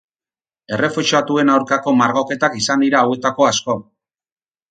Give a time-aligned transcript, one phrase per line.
[0.77, 3.77] Errefuxiatuen aurkako margoketak izan dira hauetako asko.